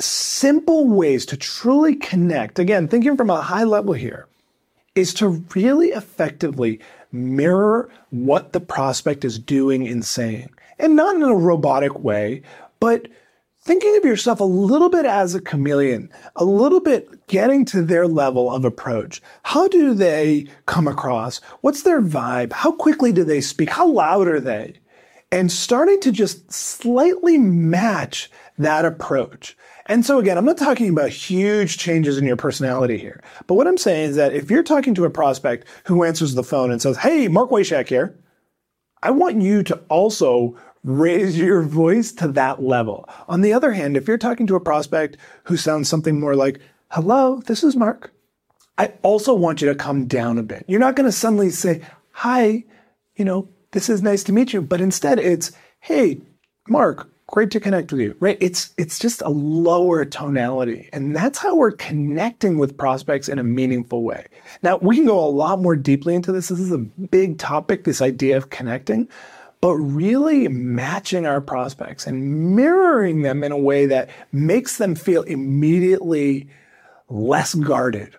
simple 0.00 0.88
ways 0.88 1.24
to 1.26 1.36
truly 1.36 1.94
connect, 1.94 2.58
again, 2.58 2.88
thinking 2.88 3.16
from 3.16 3.30
a 3.30 3.40
high 3.40 3.64
level 3.64 3.94
here, 3.94 4.26
is 4.94 5.14
to 5.14 5.28
really 5.54 5.88
effectively 5.90 6.80
mirror 7.12 7.88
what 8.10 8.52
the 8.52 8.60
prospect 8.60 9.24
is 9.24 9.38
doing 9.38 9.86
and 9.86 10.04
saying. 10.04 10.50
And 10.78 10.96
not 10.96 11.14
in 11.14 11.22
a 11.22 11.34
robotic 11.34 12.00
way, 12.00 12.42
but 12.80 13.06
thinking 13.62 13.96
of 13.96 14.04
yourself 14.04 14.40
a 14.40 14.44
little 14.44 14.88
bit 14.88 15.06
as 15.06 15.34
a 15.34 15.40
chameleon, 15.40 16.10
a 16.36 16.44
little 16.44 16.80
bit 16.80 17.26
getting 17.28 17.64
to 17.66 17.82
their 17.82 18.06
level 18.06 18.50
of 18.50 18.64
approach. 18.64 19.22
How 19.44 19.68
do 19.68 19.94
they 19.94 20.48
come 20.66 20.88
across? 20.88 21.38
What's 21.60 21.82
their 21.82 22.02
vibe? 22.02 22.52
How 22.52 22.72
quickly 22.72 23.12
do 23.12 23.24
they 23.24 23.40
speak? 23.40 23.70
How 23.70 23.86
loud 23.86 24.26
are 24.26 24.40
they? 24.40 24.80
And 25.30 25.50
starting 25.50 26.00
to 26.00 26.12
just 26.12 26.52
slightly 26.52 27.38
match 27.38 28.30
that 28.58 28.84
approach. 28.84 29.56
And 29.86 30.04
so 30.04 30.18
again, 30.18 30.38
I'm 30.38 30.44
not 30.44 30.58
talking 30.58 30.88
about 30.88 31.10
huge 31.10 31.78
changes 31.78 32.18
in 32.18 32.26
your 32.26 32.36
personality 32.36 32.98
here. 32.98 33.22
But 33.46 33.54
what 33.54 33.66
I'm 33.66 33.78
saying 33.78 34.10
is 34.10 34.16
that 34.16 34.32
if 34.32 34.50
you're 34.50 34.62
talking 34.62 34.94
to 34.94 35.04
a 35.04 35.10
prospect 35.10 35.66
who 35.84 36.04
answers 36.04 36.34
the 36.34 36.44
phone 36.44 36.70
and 36.70 36.82
says, 36.82 36.98
Hey, 36.98 37.28
Marc 37.28 37.50
Wayshak 37.50 37.88
here. 37.88 38.18
I 39.04 39.10
want 39.10 39.42
you 39.42 39.64
to 39.64 39.76
also 39.88 40.56
raise 40.84 41.38
your 41.38 41.62
voice 41.62 42.12
to 42.12 42.28
that 42.28 42.62
level. 42.62 43.08
On 43.28 43.40
the 43.40 43.52
other 43.52 43.72
hand, 43.72 43.96
if 43.96 44.08
you're 44.08 44.18
talking 44.18 44.46
to 44.48 44.56
a 44.56 44.60
prospect 44.60 45.16
who 45.44 45.56
sounds 45.56 45.88
something 45.88 46.18
more 46.18 46.34
like, 46.34 46.60
hello, 46.90 47.40
this 47.46 47.62
is 47.62 47.76
Mark. 47.76 48.12
I 48.78 48.92
also 49.02 49.34
want 49.34 49.60
you 49.60 49.68
to 49.68 49.74
come 49.74 50.06
down 50.06 50.38
a 50.38 50.42
bit. 50.42 50.64
You're 50.66 50.80
not 50.80 50.96
going 50.96 51.08
to 51.08 51.12
suddenly 51.12 51.50
say, 51.50 51.82
hi, 52.10 52.64
you 53.16 53.24
know, 53.24 53.48
this 53.72 53.88
is 53.88 54.02
nice 54.02 54.24
to 54.24 54.32
meet 54.32 54.52
you. 54.52 54.62
But 54.62 54.80
instead 54.80 55.18
it's, 55.18 55.52
hey, 55.80 56.20
Mark, 56.68 57.08
great 57.26 57.50
to 57.50 57.60
connect 57.60 57.92
with 57.92 58.00
you. 58.00 58.16
Right? 58.20 58.38
It's 58.40 58.72
it's 58.78 58.98
just 58.98 59.22
a 59.22 59.28
lower 59.28 60.04
tonality, 60.04 60.88
and 60.92 61.16
that's 61.16 61.38
how 61.38 61.56
we're 61.56 61.72
connecting 61.72 62.58
with 62.58 62.76
prospects 62.76 63.28
in 63.28 63.38
a 63.38 63.44
meaningful 63.44 64.04
way. 64.04 64.26
Now 64.62 64.76
we 64.76 64.96
can 64.96 65.06
go 65.06 65.18
a 65.18 65.26
lot 65.28 65.60
more 65.60 65.74
deeply 65.74 66.14
into 66.14 66.30
this. 66.30 66.48
This 66.48 66.60
is 66.60 66.72
a 66.72 66.78
big 66.78 67.38
topic. 67.38 67.84
This 67.84 68.02
idea 68.02 68.36
of 68.36 68.50
connecting. 68.50 69.08
But 69.62 69.76
really 69.76 70.48
matching 70.48 71.24
our 71.24 71.40
prospects 71.40 72.06
and 72.06 72.54
mirroring 72.54 73.22
them 73.22 73.42
in 73.42 73.52
a 73.52 73.56
way 73.56 73.86
that 73.86 74.10
makes 74.32 74.76
them 74.76 74.94
feel 74.94 75.22
immediately 75.22 76.50
less 77.08 77.54
guarded. 77.54 78.16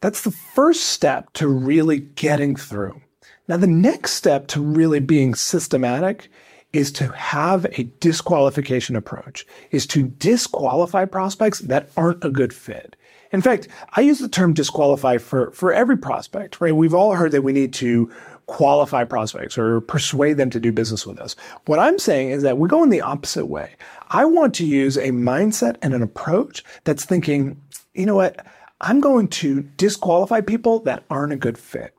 That's 0.00 0.22
the 0.22 0.30
first 0.30 0.84
step 0.84 1.32
to 1.34 1.46
really 1.46 2.00
getting 2.00 2.56
through. 2.56 3.02
Now, 3.46 3.58
the 3.58 3.66
next 3.66 4.12
step 4.12 4.46
to 4.48 4.62
really 4.62 5.00
being 5.00 5.34
systematic 5.34 6.30
is 6.72 6.92
to 6.92 7.08
have 7.08 7.66
a 7.72 7.84
disqualification 8.00 8.96
approach, 8.96 9.46
is 9.72 9.86
to 9.88 10.04
disqualify 10.04 11.04
prospects 11.04 11.58
that 11.58 11.90
aren't 11.96 12.24
a 12.24 12.30
good 12.30 12.54
fit. 12.54 12.96
In 13.32 13.42
fact, 13.42 13.68
I 13.92 14.00
use 14.00 14.18
the 14.18 14.28
term 14.28 14.54
disqualify 14.54 15.18
for, 15.18 15.50
for 15.52 15.72
every 15.72 15.98
prospect, 15.98 16.60
right? 16.60 16.74
We've 16.74 16.94
all 16.94 17.14
heard 17.14 17.32
that 17.32 17.42
we 17.42 17.52
need 17.52 17.72
to 17.74 18.10
qualify 18.50 19.04
prospects 19.04 19.56
or 19.56 19.80
persuade 19.80 20.36
them 20.36 20.50
to 20.50 20.58
do 20.58 20.72
business 20.72 21.06
with 21.06 21.20
us. 21.20 21.36
What 21.66 21.78
I'm 21.78 22.00
saying 22.00 22.30
is 22.30 22.42
that 22.42 22.58
we're 22.58 22.66
going 22.66 22.90
the 22.90 23.00
opposite 23.00 23.46
way. 23.46 23.76
I 24.08 24.24
want 24.24 24.56
to 24.56 24.66
use 24.66 24.96
a 24.96 25.10
mindset 25.10 25.76
and 25.82 25.94
an 25.94 26.02
approach 26.02 26.64
that's 26.82 27.04
thinking, 27.04 27.62
you 27.94 28.06
know 28.06 28.16
what? 28.16 28.44
I'm 28.80 29.00
going 29.00 29.28
to 29.28 29.62
disqualify 29.76 30.40
people 30.40 30.80
that 30.80 31.04
aren't 31.10 31.32
a 31.32 31.36
good 31.36 31.58
fit. 31.58 31.94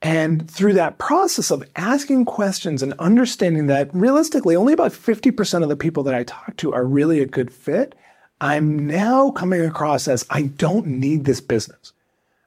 And 0.00 0.48
through 0.48 0.74
that 0.74 0.98
process 0.98 1.50
of 1.50 1.64
asking 1.74 2.26
questions 2.26 2.80
and 2.80 2.92
understanding 3.00 3.66
that 3.66 3.92
realistically 3.92 4.54
only 4.54 4.72
about 4.72 4.92
50% 4.92 5.64
of 5.64 5.68
the 5.68 5.76
people 5.76 6.04
that 6.04 6.14
I 6.14 6.22
talk 6.22 6.56
to 6.58 6.72
are 6.72 6.84
really 6.84 7.20
a 7.20 7.26
good 7.26 7.52
fit, 7.52 7.96
I'm 8.40 8.86
now 8.86 9.32
coming 9.32 9.62
across 9.62 10.06
as 10.06 10.24
I 10.30 10.42
don't 10.42 10.86
need 10.86 11.24
this 11.24 11.40
business. 11.40 11.92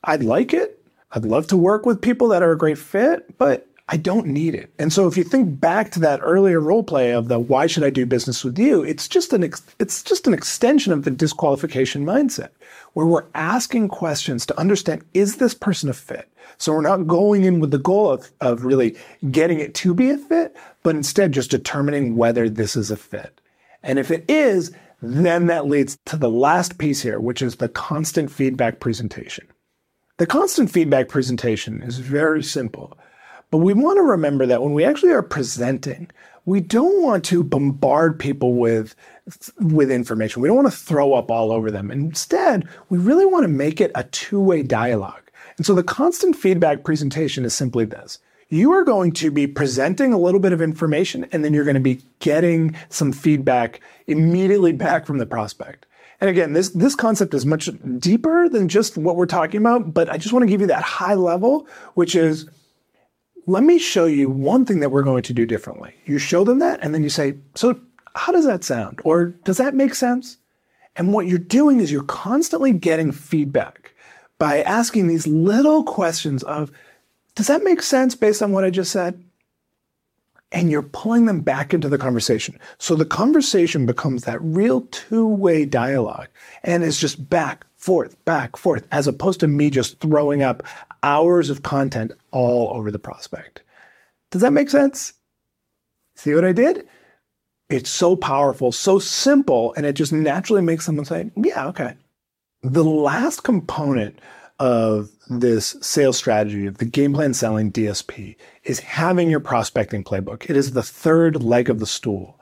I'd 0.05 0.23
like 0.23 0.53
it. 0.53 0.74
I'd 1.15 1.23
love 1.23 1.47
to 1.47 1.57
work 1.57 1.85
with 1.85 2.01
people 2.01 2.27
that 2.27 2.43
are 2.43 2.51
a 2.51 2.57
great 2.57 2.77
fit, 2.77 3.37
but 3.37 3.65
I 3.87 3.95
don't 3.95 4.27
need 4.27 4.53
it. 4.53 4.73
And 4.77 4.91
so 4.91 5.07
if 5.07 5.15
you 5.15 5.23
think 5.23 5.61
back 5.61 5.91
to 5.91 5.99
that 6.01 6.19
earlier 6.21 6.59
role 6.59 6.83
play 6.83 7.13
of 7.13 7.29
the 7.29 7.39
why 7.39 7.67
should 7.67 7.85
I 7.85 7.89
do 7.89 8.05
business 8.05 8.43
with 8.43 8.59
you, 8.59 8.83
it's 8.83 9.07
just 9.07 9.31
an 9.31 9.45
ex- 9.45 9.63
it's 9.79 10.03
just 10.03 10.27
an 10.27 10.33
extension 10.33 10.91
of 10.91 11.05
the 11.05 11.11
disqualification 11.11 12.05
mindset 12.05 12.49
where 12.93 13.05
we're 13.05 13.23
asking 13.33 13.87
questions 13.87 14.45
to 14.47 14.59
understand 14.59 15.05
is 15.13 15.37
this 15.37 15.53
person 15.53 15.87
a 15.87 15.93
fit? 15.93 16.27
So 16.57 16.73
we're 16.73 16.81
not 16.81 17.07
going 17.07 17.45
in 17.45 17.61
with 17.61 17.71
the 17.71 17.77
goal 17.77 18.11
of, 18.11 18.29
of 18.41 18.65
really 18.65 18.97
getting 19.31 19.61
it 19.61 19.73
to 19.75 19.93
be 19.93 20.09
a 20.09 20.17
fit, 20.17 20.53
but 20.83 20.95
instead 20.95 21.31
just 21.31 21.49
determining 21.49 22.17
whether 22.17 22.49
this 22.49 22.75
is 22.75 22.91
a 22.91 22.97
fit. 22.97 23.39
And 23.83 23.99
if 23.99 24.11
it 24.11 24.25
is, 24.27 24.73
then 25.01 25.47
that 25.47 25.67
leads 25.67 25.97
to 26.07 26.17
the 26.17 26.29
last 26.29 26.77
piece 26.77 27.03
here, 27.03 27.21
which 27.21 27.41
is 27.41 27.55
the 27.55 27.69
constant 27.69 28.29
feedback 28.29 28.81
presentation. 28.81 29.47
The 30.17 30.25
constant 30.25 30.71
feedback 30.71 31.09
presentation 31.09 31.81
is 31.81 31.97
very 31.97 32.41
simple, 32.41 32.97
but 33.51 33.57
we 33.57 33.73
want 33.73 33.97
to 33.97 34.01
remember 34.01 34.45
that 34.45 34.63
when 34.63 34.73
we 34.73 34.85
actually 34.85 35.11
are 35.11 35.21
presenting, 35.21 36.09
we 36.45 36.61
don't 36.61 37.03
want 37.03 37.25
to 37.25 37.43
bombard 37.43 38.17
people 38.17 38.53
with, 38.53 38.95
with 39.59 39.91
information. 39.91 40.41
We 40.41 40.47
don't 40.47 40.55
want 40.55 40.71
to 40.71 40.77
throw 40.77 41.15
up 41.15 41.29
all 41.29 41.51
over 41.51 41.69
them. 41.69 41.91
Instead, 41.91 42.65
we 42.87 42.97
really 42.97 43.25
want 43.25 43.43
to 43.43 43.49
make 43.49 43.81
it 43.81 43.91
a 43.93 44.05
two-way 44.05 44.63
dialogue. 44.63 45.29
And 45.57 45.65
so 45.65 45.75
the 45.75 45.83
constant 45.83 46.37
feedback 46.37 46.85
presentation 46.85 47.43
is 47.43 47.53
simply 47.53 47.83
this. 47.83 48.19
You 48.47 48.71
are 48.71 48.85
going 48.85 49.11
to 49.13 49.31
be 49.31 49.47
presenting 49.47 50.13
a 50.13 50.17
little 50.17 50.39
bit 50.39 50.53
of 50.53 50.61
information 50.61 51.25
and 51.33 51.43
then 51.43 51.53
you're 51.53 51.65
going 51.65 51.73
to 51.73 51.81
be 51.81 52.05
getting 52.19 52.73
some 52.87 53.11
feedback 53.11 53.81
immediately 54.07 54.71
back 54.71 55.05
from 55.05 55.17
the 55.17 55.25
prospect. 55.25 55.87
And 56.21 56.29
again, 56.29 56.53
this, 56.53 56.69
this 56.69 56.95
concept 56.95 57.33
is 57.33 57.45
much 57.45 57.69
deeper 57.99 58.47
than 58.47 58.69
just 58.69 58.97
what 58.97 59.15
we're 59.15 59.25
talking 59.25 59.59
about, 59.59 59.93
but 59.93 60.09
I 60.09 60.17
just 60.17 60.33
want 60.33 60.43
to 60.43 60.47
give 60.47 60.61
you 60.61 60.67
that 60.67 60.83
high 60.83 61.13
level, 61.13 61.67
which 61.93 62.15
is 62.15 62.49
let 63.47 63.63
me 63.63 63.77
show 63.77 64.05
you 64.05 64.29
one 64.29 64.65
thing 64.65 64.79
that 64.79 64.89
we're 64.91 65.03
going 65.03 65.23
to 65.23 65.33
do 65.33 65.45
differently. 65.45 65.93
You 66.05 66.17
show 66.17 66.43
them 66.43 66.59
that 66.59 66.79
and 66.81 66.93
then 66.93 67.03
you 67.03 67.09
say, 67.09 67.35
so 67.53 67.79
how 68.15 68.31
does 68.31 68.45
that 68.45 68.63
sound? 68.63 69.01
Or 69.03 69.25
does 69.25 69.57
that 69.57 69.75
make 69.75 69.93
sense? 69.93 70.37
And 70.95 71.13
what 71.13 71.27
you're 71.27 71.37
doing 71.37 71.79
is 71.79 71.91
you're 71.91 72.03
constantly 72.03 72.71
getting 72.71 73.11
feedback 73.11 73.93
by 74.37 74.61
asking 74.61 75.07
these 75.07 75.27
little 75.27 75.83
questions 75.83 76.43
of, 76.43 76.71
does 77.35 77.47
that 77.47 77.63
make 77.63 77.81
sense 77.81 78.15
based 78.15 78.41
on 78.41 78.51
what 78.51 78.63
I 78.63 78.69
just 78.69 78.91
said? 78.91 79.21
And 80.51 80.69
you're 80.69 80.83
pulling 80.83 81.25
them 81.25 81.41
back 81.41 81.73
into 81.73 81.89
the 81.89 81.97
conversation. 81.97 82.59
So 82.77 82.95
the 82.95 83.05
conversation 83.05 83.85
becomes 83.85 84.23
that 84.23 84.41
real 84.41 84.81
two 84.91 85.27
way 85.27 85.65
dialogue 85.65 86.27
and 86.63 86.83
it's 86.83 86.99
just 86.99 87.29
back, 87.29 87.65
forth, 87.75 88.23
back, 88.25 88.55
forth, 88.55 88.87
as 88.91 89.07
opposed 89.07 89.39
to 89.41 89.47
me 89.47 89.69
just 89.69 89.99
throwing 89.99 90.43
up 90.43 90.63
hours 91.03 91.49
of 91.49 91.63
content 91.63 92.11
all 92.31 92.75
over 92.75 92.89
the 92.89 92.99
prospect. 92.99 93.63
Does 94.31 94.41
that 94.41 94.53
make 94.53 94.69
sense? 94.69 95.13
See 96.15 96.33
what 96.33 96.45
I 96.45 96.51
did? 96.51 96.87
It's 97.69 97.89
so 97.89 98.15
powerful, 98.15 98.71
so 98.71 98.99
simple, 98.99 99.73
and 99.75 99.85
it 99.85 99.93
just 99.93 100.13
naturally 100.13 100.61
makes 100.61 100.85
someone 100.85 101.05
say, 101.05 101.31
Yeah, 101.35 101.67
okay. 101.67 101.95
The 102.61 102.83
last 102.83 103.43
component 103.43 104.19
of 104.59 105.09
this 105.29 105.75
sales 105.81 106.17
strategy 106.17 106.65
of 106.65 106.77
the 106.77 106.85
game 106.85 107.13
plan 107.13 107.33
selling 107.33 107.71
DSP 107.71 108.35
is 108.63 108.79
having 108.79 109.29
your 109.29 109.39
prospecting 109.39 110.03
playbook. 110.03 110.49
It 110.49 110.57
is 110.57 110.71
the 110.71 110.83
third 110.83 111.43
leg 111.43 111.69
of 111.69 111.79
the 111.79 111.85
stool. 111.85 112.39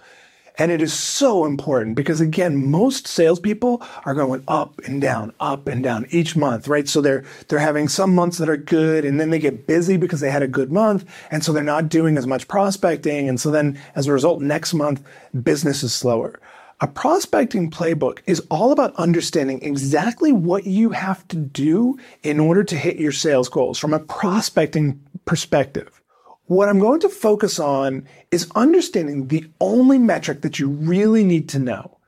And 0.57 0.71
it 0.71 0.83
is 0.83 0.93
so 0.93 1.45
important 1.45 1.95
because 1.95 2.21
again, 2.21 2.69
most 2.69 3.07
salespeople 3.07 3.81
are 4.05 4.13
going 4.13 4.43
up 4.47 4.79
and 4.85 5.01
down, 5.01 5.33
up 5.39 5.67
and 5.67 5.83
down 5.83 6.05
each 6.11 6.35
month, 6.35 6.67
right? 6.67 6.87
So 6.87 7.01
they're, 7.01 7.23
they're 7.47 7.57
having 7.57 7.87
some 7.87 8.13
months 8.13 8.37
that 8.37 8.49
are 8.49 8.57
good 8.57 9.03
and 9.03 9.19
then 9.19 9.31
they 9.31 9.39
get 9.39 9.65
busy 9.65 9.97
because 9.97 10.19
they 10.19 10.29
had 10.29 10.43
a 10.43 10.47
good 10.47 10.71
month. 10.71 11.05
And 11.31 11.43
so 11.43 11.53
they're 11.53 11.63
not 11.63 11.89
doing 11.89 12.17
as 12.17 12.27
much 12.27 12.47
prospecting. 12.47 13.27
And 13.27 13.39
so 13.39 13.49
then 13.49 13.79
as 13.95 14.05
a 14.05 14.13
result, 14.13 14.41
next 14.41 14.75
month, 14.75 15.03
business 15.41 15.81
is 15.81 15.93
slower. 15.93 16.39
A 16.83 16.87
prospecting 16.87 17.71
playbook 17.71 18.19
is 18.27 18.41
all 18.51 18.73
about 18.73 18.93
understanding 18.97 19.61
exactly 19.61 20.33
what 20.33 20.67
you 20.67 20.89
have 20.89 21.25
to 21.29 21.37
do 21.37 21.97
in 22.23 22.41
order 22.41 22.61
to 22.61 22.75
hit 22.75 22.97
your 22.97 23.13
sales 23.13 23.47
goals 23.47 23.79
from 23.79 23.93
a 23.93 24.01
prospecting 24.01 25.01
perspective. 25.23 26.01
What 26.47 26.67
I'm 26.67 26.79
going 26.79 26.99
to 26.99 27.07
focus 27.07 27.57
on 27.57 28.05
is 28.31 28.51
understanding 28.53 29.29
the 29.29 29.49
only 29.61 29.97
metric 29.97 30.41
that 30.41 30.59
you 30.59 30.67
really 30.67 31.23
need 31.23 31.47
to 31.49 31.59
know. 31.59 31.99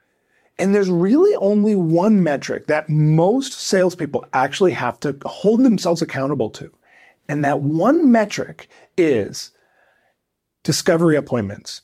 And 0.59 0.75
there's 0.75 0.89
really 0.89 1.33
only 1.37 1.75
one 1.75 2.21
metric 2.21 2.67
that 2.67 2.89
most 2.89 3.53
salespeople 3.53 4.25
actually 4.33 4.73
have 4.73 4.99
to 4.99 5.15
hold 5.25 5.63
themselves 5.63 6.01
accountable 6.01 6.49
to. 6.49 6.69
And 7.29 7.45
that 7.45 7.61
one 7.61 8.11
metric 8.11 8.67
is 8.97 9.51
discovery 10.63 11.15
appointments, 11.15 11.81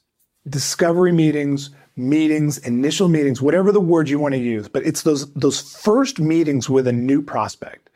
discovery 0.49 1.13
meetings, 1.13 1.69
meetings, 1.95 2.57
initial 2.59 3.07
meetings, 3.07 3.41
whatever 3.41 3.71
the 3.71 3.81
word 3.81 4.09
you 4.09 4.19
want 4.19 4.33
to 4.33 4.39
use, 4.39 4.67
but 4.67 4.85
it's 4.85 5.03
those, 5.03 5.31
those 5.33 5.59
first 5.59 6.19
meetings 6.19 6.69
with 6.69 6.87
a 6.87 6.93
new 6.93 7.21
prospect. 7.21 7.89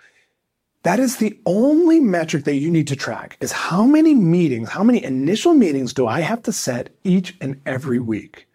That 0.84 1.00
is 1.00 1.18
the 1.18 1.40
only 1.48 2.00
metric 2.00 2.44
that 2.44 2.56
you 2.56 2.70
need 2.70 2.88
to 2.90 2.96
track 2.96 3.38
is 3.42 3.52
how 3.52 3.86
many 3.86 4.14
meetings, 4.14 4.70
how 4.70 4.84
many 4.84 5.04
initial 5.04 5.56
meetings 5.56 5.94
do 5.94 6.06
I 6.06 6.20
have 6.20 6.44
to 6.44 6.54
set 6.54 6.90
each 7.04 7.36
and 7.42 7.60
every 7.66 8.00
week? 8.00 8.48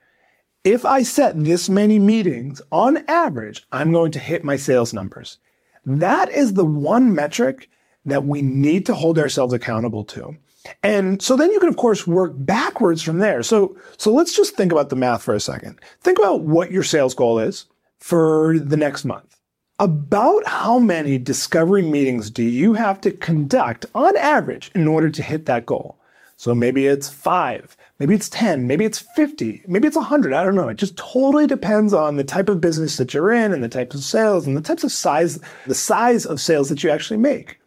If 0.63 0.85
I 0.85 1.03
set 1.03 1.43
this 1.43 1.69
many 1.69 1.99
meetings 1.99 2.63
on 2.71 2.99
average, 3.09 3.67
I'm 3.73 3.91
going 3.93 4.13
to 4.13 4.19
hit 4.19 4.45
my 4.45 4.57
sales 4.57 4.93
numbers. 4.93 5.39
That 5.85 6.31
is 6.31 6.53
the 6.53 6.65
one 6.65 7.15
metric 7.15 7.69
that 8.05 8.25
we 8.25 8.43
need 8.43 8.87
to 8.87 8.95
hold 8.95 9.19
ourselves 9.19 9.53
accountable 9.53 10.05
to. 10.05 10.37
And 10.83 11.23
so 11.23 11.37
then 11.37 11.51
you 11.51 11.59
can, 11.59 11.69
of 11.69 11.77
course, 11.77 12.07
work 12.07 12.33
backwards 12.35 13.03
from 13.03 13.19
there. 13.19 13.43
So, 13.43 13.77
so 13.97 14.13
let's 14.13 14.37
just 14.37 14.57
think 14.57 14.73
about 14.73 14.91
the 14.91 14.97
math 14.97 15.23
for 15.23 15.35
a 15.35 15.41
second. 15.41 15.81
Think 16.01 16.19
about 16.19 16.43
what 16.43 16.71
your 16.71 16.83
sales 16.83 17.15
goal 17.15 17.39
is 17.39 17.67
for 17.99 18.59
the 18.59 18.77
next 18.77 19.05
month. 19.05 19.37
About 19.79 20.47
how 20.47 20.79
many 20.79 21.17
discovery 21.17 21.83
meetings 21.83 22.29
do 22.31 22.43
you 22.43 22.75
have 22.75 23.01
to 23.01 23.11
conduct 23.11 23.87
on 23.95 24.15
average 24.17 24.71
in 24.75 24.87
order 24.87 25.09
to 25.09 25.23
hit 25.23 25.47
that 25.47 25.65
goal? 25.65 25.97
So 26.37 26.55
maybe 26.55 26.87
it's 26.87 27.09
five, 27.09 27.77
maybe 27.99 28.15
it's 28.15 28.31
10, 28.31 28.67
maybe 28.67 28.87
it's 28.87 28.99
50, 28.99 29.63
maybe 29.67 29.87
it's 29.87 29.97
100. 29.97 30.33
I 30.33 30.43
don't 30.43 30.55
know. 30.55 30.69
It 30.69 30.79
just 30.79 30.97
totally 30.97 31.47
depends 31.47 31.93
on 31.93 32.17
the 32.17 32.25
type 32.25 32.49
of 32.49 32.61
business 32.61 32.97
that 32.97 33.13
you're 33.13 33.33
in 33.33 33.53
and 33.53 33.63
the 33.63 33.69
types 33.69 33.95
of 33.95 34.03
sales 34.03 34.47
and 34.47 34.57
the 34.57 34.63
types 34.63 34.85
of 34.85 34.93
size, 34.93 35.39
the 35.67 35.75
size 35.75 36.25
of 36.25 36.41
sales 36.41 36.71
that 36.71 36.83
you 36.83 36.91
actually 36.91 37.19
make 37.19 37.60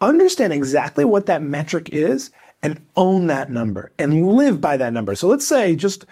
understand 0.00 0.52
exactly 0.52 1.04
what 1.04 1.26
that 1.26 1.42
metric 1.42 1.90
is 1.92 2.30
and 2.62 2.80
own 2.96 3.26
that 3.28 3.50
number 3.50 3.92
and 3.98 4.26
live 4.34 4.60
by 4.60 4.76
that 4.76 4.92
number. 4.92 5.14
So 5.14 5.28
let's 5.28 5.46
say, 5.46 5.76
just 5.76 6.04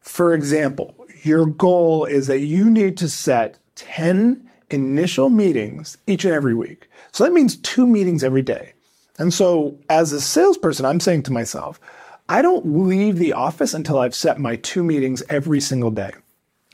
for 0.00 0.34
example, 0.34 0.94
your 1.22 1.46
goal 1.46 2.04
is 2.04 2.26
that 2.26 2.40
you 2.40 2.70
need 2.70 2.96
to 2.98 3.08
set 3.08 3.58
10 3.76 4.48
initial 4.70 5.30
meetings 5.30 5.96
each 6.06 6.24
and 6.24 6.34
every 6.34 6.54
week. 6.54 6.88
So 7.12 7.24
that 7.24 7.32
means 7.32 7.56
two 7.56 7.86
meetings 7.86 8.24
every 8.24 8.42
day. 8.42 8.72
And 9.18 9.32
so 9.32 9.78
as 9.88 10.12
a 10.12 10.20
salesperson, 10.20 10.84
I'm 10.84 11.00
saying 11.00 11.22
to 11.24 11.32
myself, 11.32 11.80
I 12.28 12.42
don't 12.42 12.86
leave 12.86 13.16
the 13.16 13.32
office 13.32 13.74
until 13.74 13.98
I've 13.98 14.14
set 14.14 14.38
my 14.38 14.56
two 14.56 14.82
meetings 14.82 15.22
every 15.28 15.60
single 15.60 15.90
day. 15.90 16.12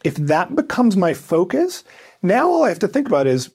If 0.05 0.15
that 0.15 0.55
becomes 0.55 0.97
my 0.97 1.13
focus, 1.13 1.85
now 2.23 2.49
all 2.49 2.65
I 2.65 2.69
have 2.69 2.79
to 2.81 2.89
think 2.89 3.09
about 3.09 3.27
is 3.27 3.51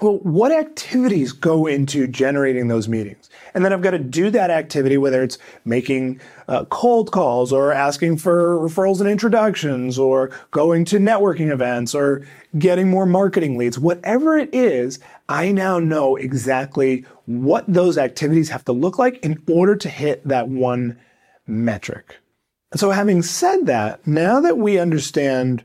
well, 0.00 0.18
what 0.18 0.52
activities 0.52 1.32
go 1.32 1.66
into 1.66 2.06
generating 2.06 2.68
those 2.68 2.88
meetings? 2.88 3.28
And 3.54 3.64
then 3.64 3.72
I've 3.72 3.82
got 3.82 3.92
to 3.92 3.98
do 3.98 4.30
that 4.30 4.50
activity, 4.50 4.96
whether 4.96 5.22
it's 5.22 5.38
making 5.64 6.20
uh, 6.46 6.64
cold 6.66 7.10
calls 7.10 7.52
or 7.52 7.72
asking 7.72 8.18
for 8.18 8.56
referrals 8.58 9.00
and 9.00 9.08
introductions 9.08 9.98
or 9.98 10.30
going 10.50 10.84
to 10.86 10.98
networking 10.98 11.50
events 11.50 11.94
or 11.94 12.24
getting 12.58 12.88
more 12.88 13.06
marketing 13.06 13.58
leads, 13.58 13.78
whatever 13.78 14.38
it 14.38 14.50
is, 14.54 15.00
I 15.28 15.50
now 15.52 15.78
know 15.78 16.16
exactly 16.16 17.04
what 17.26 17.64
those 17.66 17.98
activities 17.98 18.48
have 18.50 18.64
to 18.66 18.72
look 18.72 18.98
like 18.98 19.18
in 19.24 19.42
order 19.48 19.76
to 19.76 19.88
hit 19.88 20.26
that 20.28 20.48
one 20.48 20.98
metric. 21.46 22.16
So 22.76 22.90
having 22.90 23.22
said 23.22 23.66
that, 23.66 24.06
now 24.06 24.40
that 24.40 24.58
we 24.58 24.78
understand 24.78 25.64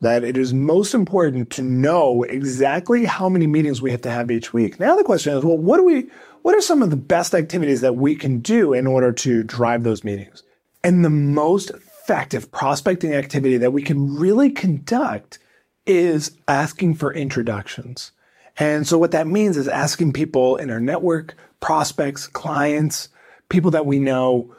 that 0.00 0.24
it 0.24 0.36
is 0.36 0.54
most 0.54 0.94
important 0.94 1.50
to 1.50 1.62
know 1.62 2.22
exactly 2.22 3.04
how 3.04 3.28
many 3.28 3.46
meetings 3.46 3.82
we 3.82 3.90
have 3.90 4.02
to 4.02 4.10
have 4.10 4.30
each 4.30 4.52
week. 4.52 4.80
Now 4.80 4.96
the 4.96 5.04
question 5.04 5.36
is, 5.36 5.44
well, 5.44 5.58
what 5.58 5.76
do 5.76 5.84
we, 5.84 6.08
what 6.42 6.54
are 6.54 6.60
some 6.62 6.82
of 6.82 6.90
the 6.90 6.96
best 6.96 7.34
activities 7.34 7.82
that 7.82 7.96
we 7.96 8.16
can 8.16 8.40
do 8.40 8.72
in 8.72 8.86
order 8.86 9.12
to 9.12 9.42
drive 9.42 9.82
those 9.82 10.02
meetings? 10.02 10.42
And 10.82 11.04
the 11.04 11.10
most 11.10 11.70
effective 11.70 12.50
prospecting 12.50 13.14
activity 13.14 13.58
that 13.58 13.72
we 13.72 13.82
can 13.82 14.16
really 14.16 14.50
conduct 14.50 15.38
is 15.86 16.36
asking 16.48 16.94
for 16.94 17.12
introductions. 17.12 18.12
And 18.58 18.86
so 18.86 18.98
what 18.98 19.10
that 19.12 19.26
means 19.26 19.56
is 19.56 19.68
asking 19.68 20.12
people 20.12 20.56
in 20.56 20.70
our 20.70 20.80
network, 20.80 21.34
prospects, 21.60 22.26
clients, 22.26 23.08
people 23.48 23.70
that 23.72 23.86
we 23.86 23.98
know, 23.98 24.54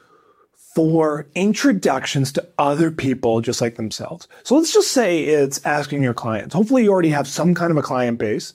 for 0.73 1.27
introductions 1.35 2.31
to 2.31 2.47
other 2.57 2.91
people 2.91 3.41
just 3.41 3.59
like 3.59 3.75
themselves. 3.75 4.27
So 4.43 4.55
let's 4.55 4.73
just 4.73 4.91
say 4.91 5.23
it's 5.23 5.65
asking 5.65 6.01
your 6.01 6.13
clients. 6.13 6.55
Hopefully 6.55 6.83
you 6.83 6.91
already 6.91 7.09
have 7.09 7.27
some 7.27 7.53
kind 7.53 7.71
of 7.71 7.77
a 7.77 7.81
client 7.81 8.19
base. 8.19 8.53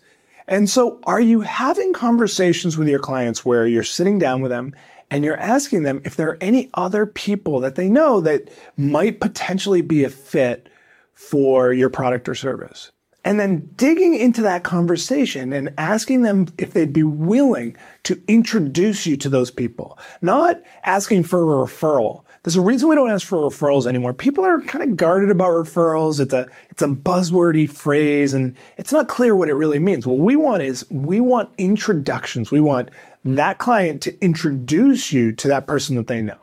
And 0.49 0.71
so 0.71 1.01
are 1.05 1.21
you 1.21 1.41
having 1.41 1.93
conversations 1.93 2.79
with 2.79 2.89
your 2.89 3.01
clients 3.01 3.45
where 3.45 3.67
you're 3.67 3.83
sitting 3.83 4.19
down 4.19 4.41
with 4.41 4.51
them 4.51 4.75
and 5.11 5.25
you're 5.25 5.37
asking 5.37 5.83
them 5.83 6.01
if 6.05 6.17
there 6.17 6.31
are 6.31 6.39
any 6.41 6.71
other 6.75 7.05
people 7.05 7.61
that 7.61 7.75
they 7.75 7.89
know 7.89 8.21
that 8.21 8.51
might 8.77 9.21
potentially 9.21 9.83
be 9.83 10.05
a 10.05 10.11
fit 10.11 10.69
for 11.13 11.73
your 11.73 11.91
product 11.91 12.29
or 12.29 12.35
service? 12.35 12.93
And 13.27 13.41
then 13.41 13.69
digging 13.75 14.15
into 14.15 14.41
that 14.43 14.63
conversation 14.63 15.53
and 15.53 15.75
asking 15.79 16.23
them 16.23 16.47
if 16.59 16.73
they'd 16.73 16.93
be 16.93 17.03
willing 17.03 17.77
to 18.05 18.23
introduce 18.29 19.05
you 19.05 19.17
to 19.17 19.29
those 19.29 19.51
people, 19.51 19.99
not 20.23 20.63
asking 20.85 21.25
for 21.25 21.41
a 21.43 21.67
referral. 21.67 22.23
There's 22.45 22.55
a 22.55 22.61
reason 22.61 22.89
we 22.89 22.95
don't 22.95 23.11
ask 23.11 23.27
for 23.27 23.39
referrals 23.39 23.85
anymore. 23.85 24.15
People 24.15 24.45
are 24.45 24.61
kind 24.61 24.89
of 24.89 24.97
guarded 24.97 25.31
about 25.31 25.49
referrals. 25.49 26.21
It's 26.21 26.33
a, 26.33 26.47
it's 26.71 26.83
a 26.83 26.87
buzzwordy 26.87 27.69
phrase 27.69 28.33
and 28.33 28.55
it's 28.77 28.93
not 28.93 29.09
clear 29.09 29.35
what 29.35 29.49
it 29.49 29.55
really 29.55 29.81
means. 29.81 30.07
What 30.07 30.19
we 30.19 30.37
want 30.37 30.63
is 30.63 30.89
we 30.89 31.19
want 31.19 31.51
introductions. 31.59 32.53
We 32.53 32.61
want 32.61 32.91
that 33.25 33.59
client 33.59 34.03
to 34.03 34.17
introduce 34.25 35.13
you 35.13 35.33
to 35.33 35.49
that 35.49 35.67
person 35.67 35.97
that 35.97 36.07
they 36.07 36.23
know. 36.23 36.39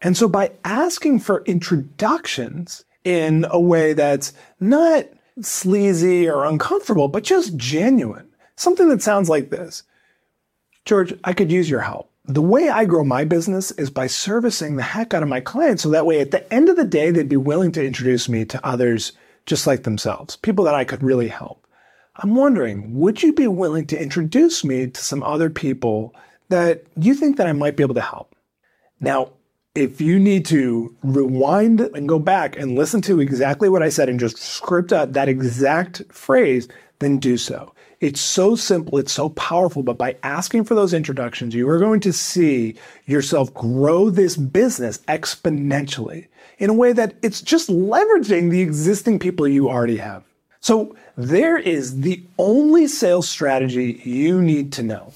And 0.00 0.16
so 0.16 0.26
by 0.26 0.52
asking 0.64 1.18
for 1.18 1.44
introductions 1.44 2.86
in 3.04 3.44
a 3.50 3.60
way 3.60 3.92
that's 3.92 4.32
not 4.58 5.04
sleazy 5.44 6.28
or 6.28 6.44
uncomfortable, 6.44 7.08
but 7.08 7.24
just 7.24 7.56
genuine. 7.56 8.28
Something 8.56 8.88
that 8.88 9.02
sounds 9.02 9.28
like 9.28 9.50
this. 9.50 9.82
George, 10.84 11.14
I 11.24 11.32
could 11.32 11.52
use 11.52 11.68
your 11.68 11.80
help. 11.80 12.10
The 12.24 12.42
way 12.42 12.68
I 12.68 12.84
grow 12.84 13.04
my 13.04 13.24
business 13.24 13.70
is 13.72 13.88
by 13.88 14.06
servicing 14.06 14.76
the 14.76 14.82
heck 14.82 15.14
out 15.14 15.22
of 15.22 15.28
my 15.28 15.40
clients 15.40 15.82
so 15.82 15.90
that 15.90 16.06
way 16.06 16.20
at 16.20 16.30
the 16.30 16.52
end 16.52 16.68
of 16.68 16.76
the 16.76 16.84
day, 16.84 17.10
they'd 17.10 17.28
be 17.28 17.36
willing 17.36 17.72
to 17.72 17.84
introduce 17.84 18.28
me 18.28 18.44
to 18.46 18.66
others 18.66 19.12
just 19.46 19.66
like 19.66 19.84
themselves, 19.84 20.36
people 20.36 20.64
that 20.66 20.74
I 20.74 20.84
could 20.84 21.02
really 21.02 21.28
help. 21.28 21.66
I'm 22.16 22.34
wondering, 22.34 22.98
would 22.98 23.22
you 23.22 23.32
be 23.32 23.46
willing 23.46 23.86
to 23.86 24.00
introduce 24.00 24.64
me 24.64 24.88
to 24.88 25.00
some 25.02 25.22
other 25.22 25.48
people 25.48 26.14
that 26.48 26.84
you 26.96 27.14
think 27.14 27.36
that 27.36 27.46
I 27.46 27.52
might 27.52 27.76
be 27.76 27.82
able 27.82 27.94
to 27.94 28.00
help? 28.00 28.34
Now, 29.00 29.30
if 29.78 30.00
you 30.00 30.18
need 30.18 30.44
to 30.46 30.92
rewind 31.04 31.80
and 31.80 32.08
go 32.08 32.18
back 32.18 32.58
and 32.58 32.74
listen 32.74 33.00
to 33.02 33.20
exactly 33.20 33.68
what 33.68 33.82
I 33.82 33.88
said 33.88 34.08
and 34.08 34.18
just 34.18 34.36
script 34.36 34.92
out 34.92 35.12
that 35.12 35.28
exact 35.28 36.02
phrase, 36.10 36.66
then 36.98 37.18
do 37.18 37.36
so. 37.36 37.72
It's 38.00 38.20
so 38.20 38.56
simple, 38.56 38.98
it's 38.98 39.12
so 39.12 39.28
powerful, 39.30 39.84
but 39.84 39.96
by 39.96 40.16
asking 40.24 40.64
for 40.64 40.74
those 40.74 40.92
introductions, 40.92 41.54
you 41.54 41.68
are 41.68 41.78
going 41.78 42.00
to 42.00 42.12
see 42.12 42.74
yourself 43.06 43.54
grow 43.54 44.10
this 44.10 44.36
business 44.36 44.98
exponentially 45.08 46.26
in 46.58 46.70
a 46.70 46.74
way 46.74 46.92
that 46.92 47.14
it's 47.22 47.40
just 47.40 47.68
leveraging 47.68 48.50
the 48.50 48.60
existing 48.60 49.20
people 49.20 49.46
you 49.46 49.68
already 49.68 49.96
have. 49.96 50.24
So 50.60 50.96
there 51.16 51.56
is 51.56 52.00
the 52.00 52.20
only 52.36 52.88
sales 52.88 53.28
strategy 53.28 54.00
you 54.04 54.42
need 54.42 54.72
to 54.72 54.82
know. 54.82 55.12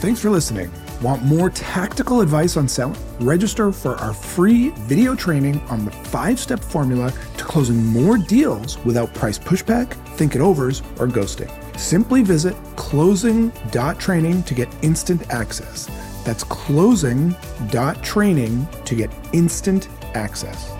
Thanks 0.00 0.20
for 0.20 0.30
listening. 0.30 0.70
Want 1.02 1.22
more 1.22 1.50
tactical 1.50 2.20
advice 2.20 2.56
on 2.56 2.68
selling? 2.68 2.96
Register 3.20 3.72
for 3.72 3.96
our 3.96 4.14
free 4.14 4.70
video 4.70 5.14
training 5.14 5.60
on 5.62 5.84
the 5.84 5.90
five 5.90 6.38
step 6.38 6.60
formula 6.60 7.12
to 7.36 7.44
closing 7.44 7.84
more 7.84 8.16
deals 8.16 8.78
without 8.84 9.12
price 9.12 9.38
pushback, 9.38 9.92
think 10.16 10.34
it 10.34 10.40
overs, 10.40 10.80
or 10.98 11.06
ghosting. 11.06 11.50
Simply 11.78 12.22
visit 12.22 12.56
closing.training 12.76 14.42
to 14.44 14.54
get 14.54 14.74
instant 14.82 15.30
access. 15.30 15.90
That's 16.24 16.44
closing.training 16.44 18.68
to 18.84 18.94
get 18.94 19.10
instant 19.32 19.88
access. 20.14 20.70